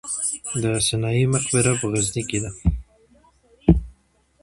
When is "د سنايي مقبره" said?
0.61-1.71